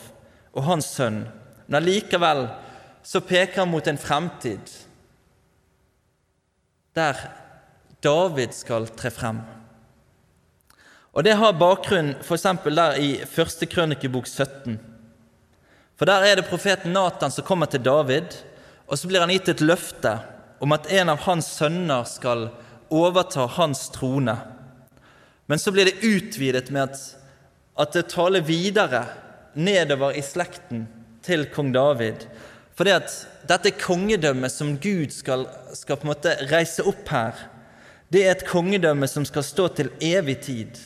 [0.55, 1.25] og hans sønn.
[1.67, 2.45] Men likevel
[3.03, 4.71] så peker han mot en fremtid
[6.95, 7.17] der
[8.03, 9.41] David skal tre frem.
[11.13, 12.45] Og Det har bakgrunn f.eks.
[12.65, 14.79] der i første krønikebok 17.
[15.97, 18.33] For Der er det profeten Natan som kommer til David,
[18.87, 20.17] og så blir han gitt et løfte
[20.63, 22.47] om at en av hans sønner skal
[22.93, 24.35] overta hans trone.
[25.45, 26.99] Men så blir det utvidet med at,
[27.77, 29.05] at det taler videre
[29.53, 30.87] nedover i slekten
[31.23, 32.25] til kong David.
[32.73, 33.13] Fordi at
[33.47, 35.45] dette kongedømmet som Gud skal,
[35.77, 37.45] skal på en måte reise opp her,
[38.13, 40.79] det er et kongedømme som skal stå til evig tid.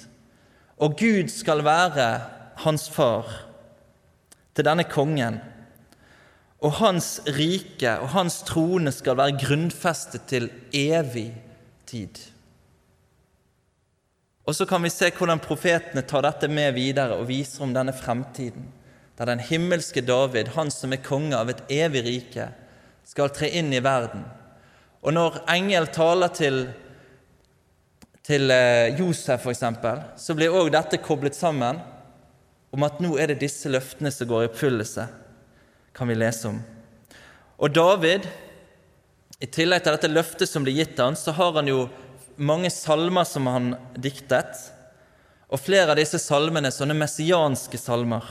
[0.79, 2.07] Og Gud skal være
[2.63, 3.46] hans far
[4.57, 5.37] til denne kongen.
[6.65, 11.29] Og hans rike og hans trone skal være grunnfestet til evig
[11.85, 12.17] tid.
[14.47, 17.93] Og så kan vi se hvordan profetene tar dette med videre og viser om denne
[17.93, 18.71] fremtiden,
[19.19, 22.47] der den himmelske David, han som er konge av et evig rike,
[23.07, 24.23] skal tre inn i verden.
[25.03, 26.63] Og når engel taler til,
[28.25, 29.63] til eh, Josef, f.eks.,
[30.23, 31.81] så blir òg dette koblet sammen
[32.71, 35.07] om at nå er det disse løftene som går i oppfyllelse,
[35.95, 36.59] kan vi lese om.
[37.57, 38.27] Og David,
[39.39, 41.85] i tillegg til dette løftet som blir gitt han, så har han jo
[42.37, 44.59] mange salmer som han diktet,
[45.47, 48.25] og flere av disse salmene sånne messianske salmer,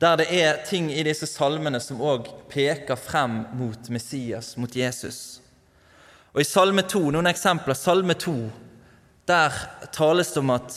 [0.00, 5.40] der det er ting i disse salmene som òg peker frem mot Messias, mot Jesus.
[6.32, 7.76] Og I Salme 2, noen eksempler.
[7.76, 8.32] Salme 2,
[9.28, 9.56] der
[9.92, 10.76] tales det om, at,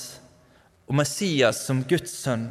[0.87, 2.49] om Messias som Guds sønn.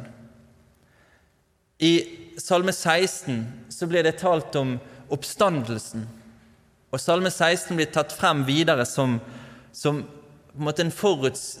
[1.77, 1.93] I
[2.37, 4.77] Salme 16 så blir det talt om
[5.13, 6.07] oppstandelsen
[6.93, 9.15] Og Salme 16 blir tatt frem videre som,
[9.73, 10.03] som
[10.53, 11.59] en, en foruts,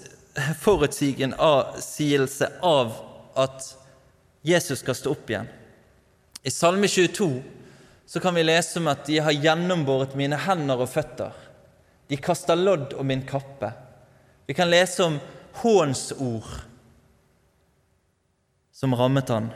[0.61, 2.93] forutsigelse av
[3.41, 3.71] at
[4.45, 5.49] Jesus skal stå opp igjen.
[6.45, 7.41] I Salme 22
[8.05, 11.33] så kan vi lese om at de har gjennombåret mine hender og føtter.
[12.11, 13.71] De kaster lodd om min kappe.
[14.45, 15.17] Vi kan lese om
[15.61, 16.49] hånsord
[18.73, 19.51] som rammet han.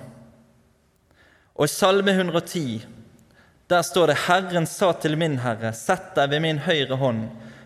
[1.58, 2.86] Og i Salme 110
[3.68, 7.26] der står det Herren sa til min Herre, sett deg ved min høyre hånd,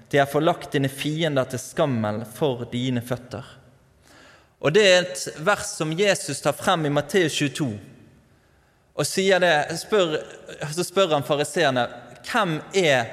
[0.10, 3.46] til jeg får lagt dine fiender til skammel for dine føtter.
[4.62, 7.70] Og Det er et vers som Jesus tar frem i Matteus 22.
[8.96, 10.18] Og det, spør,
[10.74, 11.88] så spør han fariseerne
[12.28, 13.08] hvem er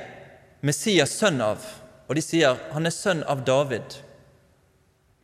[0.61, 1.62] Messias sønn av?
[2.09, 4.00] Og de sier han er sønn av David.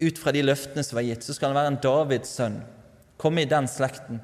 [0.01, 2.61] Ut fra de løftene som var gitt, så skal han være en Davids sønn.
[3.21, 4.21] Komme i den slekten.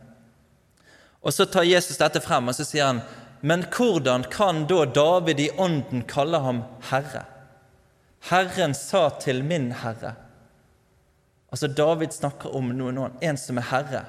[1.20, 3.02] Og Så tar Jesus dette frem og så sier han,
[3.40, 7.24] men hvordan kan da David i ånden kalle ham herre?
[8.28, 10.14] Herren sa til min herre.
[11.50, 14.02] Altså David snakker om noen, en som er herre,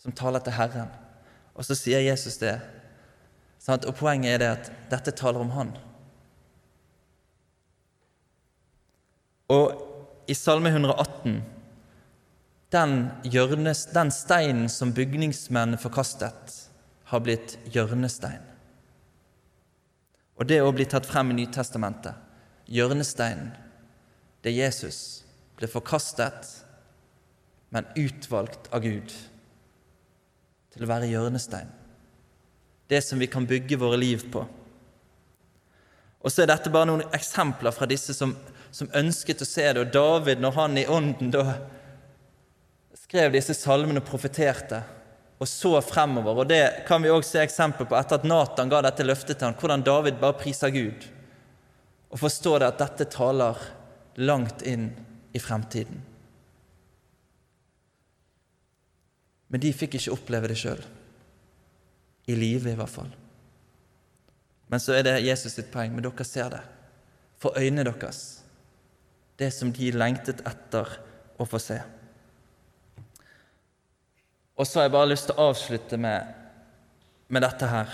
[0.00, 0.88] som taler til Herren.
[1.54, 2.56] Og så sier Jesus det.
[3.68, 5.74] Og Poenget er det at dette taler om han.
[9.50, 11.40] Og i Salme 118
[12.70, 16.54] den, hjørnes, den steinen som bygningsmennene forkastet,
[17.10, 18.44] har blitt hjørnestein.
[20.38, 22.14] Og det å bli tatt frem i Nytestamentet,
[22.70, 23.50] hjørnesteinen,
[24.46, 25.24] det Jesus,
[25.58, 26.46] ble forkastet,
[27.74, 29.12] men utvalgt av Gud
[30.70, 31.68] til å være hjørnestein.
[32.90, 34.46] Det som vi kan bygge våre liv på.
[36.20, 38.34] Og så er dette bare noen eksempler fra disse som,
[38.70, 39.80] som ønsket å se det.
[39.80, 41.44] Og David, når han i ånden da
[42.98, 44.82] skrev disse salmene og profeterte
[45.40, 46.42] og så fremover.
[46.42, 49.48] Og Det kan vi også se eksempel på etter at Nathan ga dette løftet til
[49.48, 51.08] ham, hvordan David bare priser Gud.
[52.12, 53.58] Og forstår det at dette taler
[54.20, 54.90] langt inn
[55.32, 56.02] i fremtiden.
[59.50, 60.82] Men de fikk ikke oppleve det sjøl.
[62.30, 63.10] I live, i hvert fall.
[64.70, 65.92] Men så er det Jesus sitt poeng.
[65.94, 66.60] Men dere ser det.
[67.42, 68.42] For øynene deres.
[69.40, 70.88] Det som de lengtet etter
[71.40, 71.80] å få se.
[74.60, 76.34] Og så har jeg bare lyst til å avslutte med,
[77.32, 77.92] med dette her.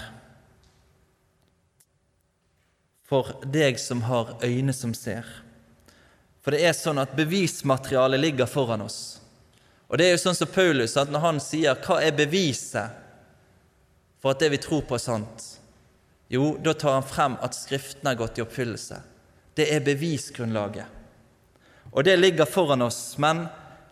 [3.07, 5.29] For deg som har øyne som ser.
[6.43, 9.21] For det er sånn at bevismaterialet ligger foran oss.
[9.87, 12.91] Og det er jo sånn som Paulus, at når han sier 'Hva er beviset
[14.19, 15.59] for at det vi tror på, er sant?'
[16.29, 18.99] Jo, da tar han frem at Skriftene er gått i oppfyllelse.
[19.57, 20.87] Det er bevisgrunnlaget.
[21.93, 23.47] Og det ligger foran oss, men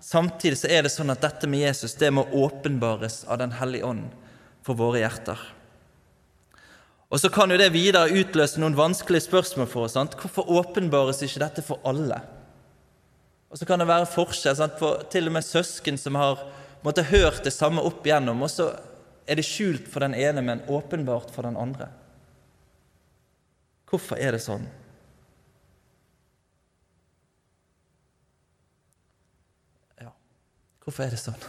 [0.05, 3.89] Samtidig så er det sånn at dette med Jesus det må åpenbares av Den hellige
[3.89, 4.11] ånd
[4.65, 5.41] for våre hjerter.
[7.09, 9.95] Og Så kan jo det videre utløse noen vanskelige spørsmål for oss.
[9.97, 10.17] Sant?
[10.21, 12.21] Hvorfor åpenbares ikke dette for alle?
[13.49, 14.77] Og Så kan det være forskjell sant?
[14.79, 16.43] for til og med søsken som har
[16.85, 18.75] måtte hørt det samme opp igjennom, og så
[19.27, 21.89] er det skjult for den ene, men åpenbart for den andre.
[23.95, 24.65] Hvorfor er det sånn?
[30.85, 31.45] Hvorfor er det sånn?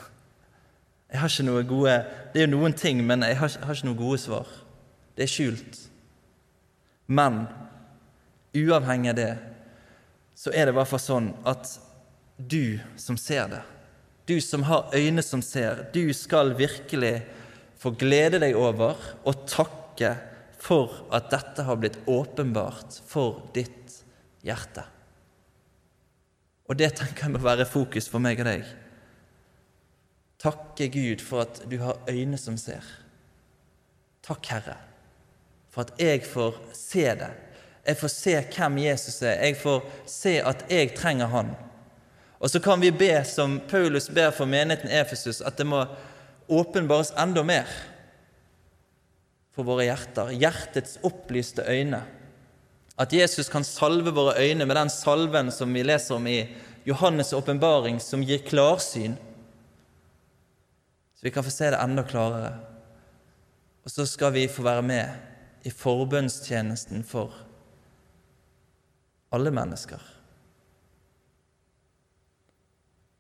[1.11, 1.95] Jeg har ikke noe gode,
[2.33, 4.51] Det er jo noen ting, men jeg har, har ikke noen gode svar.
[5.15, 5.79] Det er skjult.
[7.07, 7.45] Men
[8.55, 9.33] uavhengig av det,
[10.35, 11.73] så er det i hvert fall sånn at
[12.37, 13.63] du som ser det,
[14.27, 17.19] du som har øyne som ser, du skal virkelig
[17.79, 20.15] få glede deg over og takke
[20.65, 23.99] for at dette har blitt åpenbart for ditt
[24.45, 24.85] hjerte.
[26.65, 28.65] Og det tenker jeg må være fokus for meg og deg
[30.45, 32.83] takke Gud for at du har øyne som ser.
[34.25, 34.77] Takk, Herre,
[35.73, 37.31] for at jeg får se det.
[37.85, 39.41] Jeg får se hvem Jesus er.
[39.45, 41.53] Jeg får se at jeg trenger Han.
[42.39, 45.85] Og så kan vi be som Paulus ber for menigheten Efesus, at det må
[46.49, 47.69] åpenbares enda mer
[49.55, 50.33] for våre hjerter.
[50.35, 52.03] Hjertets opplyste øyne.
[52.99, 56.41] At Jesus kan salve våre øyne med den salven som vi leser om i
[56.87, 59.17] Johannes' åpenbaring, som gir klarsyn
[61.15, 62.51] så vi kan få se det enda klarere.
[63.83, 67.33] Og så skal vi få være med i forbønnstjenesten for
[69.33, 70.01] alle mennesker.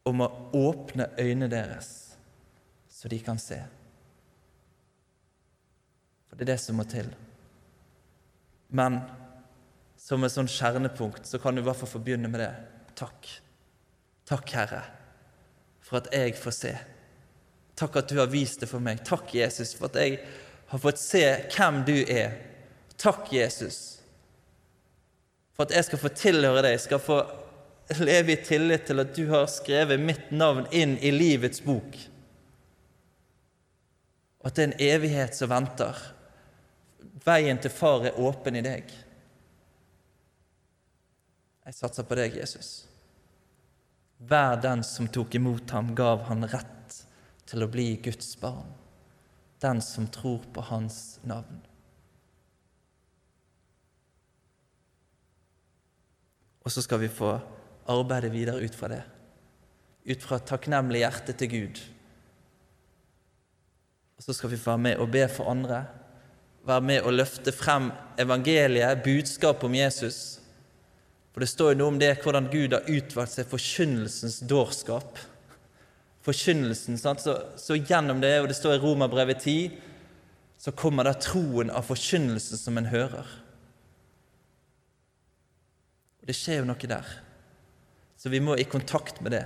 [0.05, 1.89] Om å åpne øynene deres
[2.91, 3.57] så de kan se.
[6.35, 7.07] For det er det som må til.
[8.75, 8.99] Men
[10.05, 12.51] som et sånn kjernepunkt så kan du i hvert fall få begynne med det.
[12.99, 13.29] Takk.
[14.27, 14.81] Takk, Herre,
[15.85, 16.73] for at jeg får se.
[17.79, 19.03] Takk at du har vist det for meg.
[19.07, 20.19] Takk, Jesus, for at jeg
[20.71, 21.23] har fått se
[21.55, 22.35] hvem du er.
[22.99, 23.79] Takk, Jesus,
[25.55, 27.21] for at jeg skal få tilhøre deg, skal få
[28.01, 31.95] leve i tillit til at du har skrevet mitt navn inn i livets bok.
[34.41, 35.99] Og at det er en evighet som venter.
[37.25, 38.91] Veien til far er åpen i deg.
[41.65, 42.85] Jeg satser på deg, Jesus.
[44.21, 46.99] Vær den som tok imot ham, gav han rett
[47.49, 48.69] til å bli Guds barn.
[49.61, 51.63] Den som tror på hans navn.
[56.65, 57.35] Og så skal vi få
[57.91, 59.03] arbeide videre ut fra det.
[60.05, 61.81] Ut fra et takknemlig hjerte til Gud.
[64.17, 65.83] Og så skal vi få være med og be for andre.
[66.65, 70.19] Være med og løfte frem evangeliet, budskapet om Jesus.
[71.33, 75.19] For det står jo noe om det, hvordan Gud har utvalgt seg forkynnelsens dårskap.
[76.25, 77.21] Forkynnelsen, sant?
[77.21, 79.75] Så, så gjennom det, og det står i Romerbrevet 10,
[80.57, 83.27] så kommer da troen av forkynnelsen som en hører.
[86.21, 87.11] Og Det skjer jo noe der.
[88.17, 89.43] Så vi må i kontakt med det.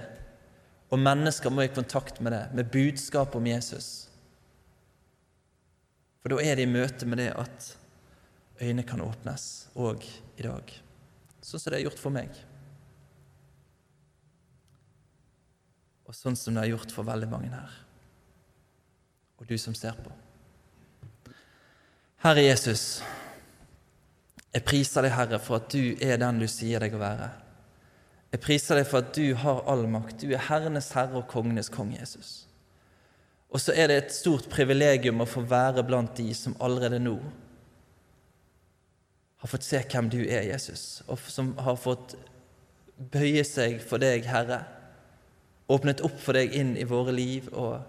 [0.93, 4.08] Og mennesker må i kontakt med det, med budskapet om Jesus.
[6.19, 7.73] For da er det i møte med det at
[8.61, 10.03] øyne kan åpnes òg
[10.37, 10.73] i dag.
[11.39, 12.33] Sånn som det er gjort for meg.
[16.09, 17.77] Og sånn som det er gjort for veldig mange her.
[19.39, 20.11] Og du som ser på.
[22.19, 22.99] Herre Jesus,
[24.51, 27.29] jeg priser deg, Herre, for at du er den du sier deg å være.
[28.33, 30.25] Jeg priser deg for at du har all makt.
[30.25, 32.48] Du er herrenes herre og kongenes konge, Jesus.
[33.49, 37.17] Og så er det et stort privilegium å få være blant de som allerede nå
[39.39, 42.17] har fått se hvem du er, Jesus, og som har fått
[42.99, 44.65] bøye seg for deg, Herre,
[45.71, 47.79] åpnet opp for deg inn i våre liv og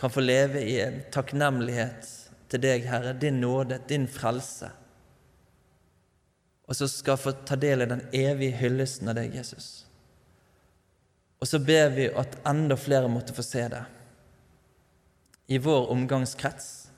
[0.00, 2.08] kan få leve i en takknemlighet
[2.52, 4.68] til deg, Herre, din nåde, din frelse.
[6.68, 9.86] Og så skal få ta del i den evige hyllesten av deg, Jesus.
[11.40, 13.82] Og så ber vi at enda flere måtte få se det.
[15.50, 16.90] I vår omgangskrets.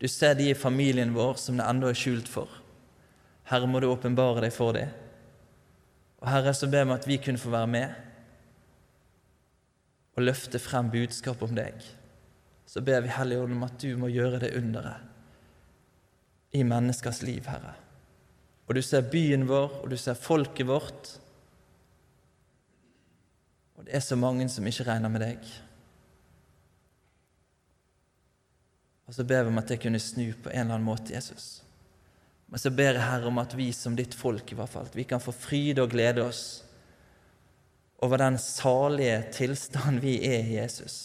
[0.00, 2.48] Du ser de i familien vår som det ennå er skjult for.
[3.50, 4.88] Herre, må du åpenbare deg for dem.
[6.22, 7.88] Og Herre, så ber vi at vi kunne få være med
[10.16, 11.84] og løfte frem budskapet om deg.
[12.66, 15.08] Så ber vi Hellige Ånd om at du må gjøre det underet
[16.52, 17.74] i menneskers liv, Herre.
[18.68, 21.14] Og du ser byen vår, og du ser folket vårt.
[23.76, 25.52] Og det er så mange som ikke regner med deg.
[29.12, 31.60] Og så ber vi om at det kunne snu på en eller annen måte, Jesus.
[32.48, 35.04] Men så ber jeg Herre om at vi som ditt folk i hvert fall, vi
[35.04, 36.62] kan få fryde og glede oss
[38.00, 40.96] over den salige tilstand vi er i Jesus,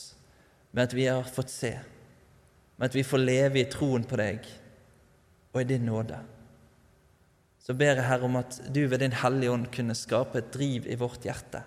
[0.72, 1.74] med at vi har fått se,
[2.80, 4.48] med at vi får leve i troen på deg
[5.52, 6.22] og i din nåde.
[7.60, 10.88] Så ber jeg Herre om at du ved Din Hellige Ånd kunne skape et driv
[10.88, 11.66] i vårt hjerte.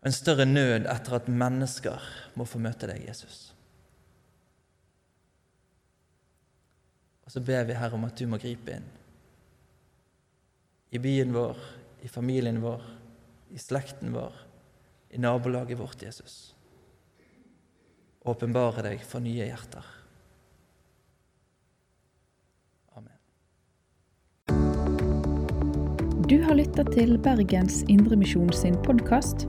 [0.00, 2.08] En større nød etter at mennesker
[2.40, 3.50] må få møte deg, Jesus.
[7.26, 8.86] Og så ber vi Herre om at du må gripe inn.
[10.94, 11.58] I byen vår,
[12.06, 12.84] i familien vår,
[13.50, 14.32] i slekten vår,
[15.10, 16.54] i nabolaget vårt, Jesus.
[18.26, 19.90] Åpenbare deg for nye hjerter.
[22.94, 23.18] Amen.
[26.30, 29.48] Du har lytta til Bergens Indremisjon sin podkast.